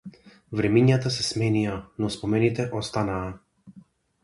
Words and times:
Времињата 0.61 1.11
се 1.17 1.25
сменија 1.27 1.77
но 2.05 2.11
спомените 2.17 2.67
останаа. 2.83 3.31